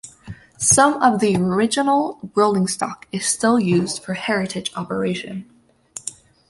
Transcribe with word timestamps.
Some 0.57 0.95
of 1.03 1.19
the 1.19 1.35
original 1.35 2.17
rolling 2.33 2.65
stock 2.67 3.05
is 3.11 3.23
still 3.27 3.59
used 3.59 4.03
for 4.03 4.15
heritage 4.15 4.71
operation. 4.75 5.45